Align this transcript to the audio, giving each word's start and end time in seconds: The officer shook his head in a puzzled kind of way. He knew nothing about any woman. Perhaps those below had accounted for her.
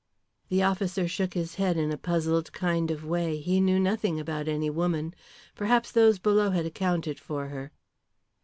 The 0.49 0.63
officer 0.63 1.07
shook 1.07 1.35
his 1.35 1.57
head 1.61 1.77
in 1.77 1.91
a 1.91 1.95
puzzled 1.95 2.51
kind 2.53 2.89
of 2.89 3.05
way. 3.05 3.37
He 3.37 3.61
knew 3.61 3.79
nothing 3.79 4.19
about 4.19 4.47
any 4.47 4.67
woman. 4.67 5.13
Perhaps 5.53 5.91
those 5.91 6.17
below 6.17 6.49
had 6.49 6.65
accounted 6.65 7.19
for 7.19 7.49
her. 7.49 7.71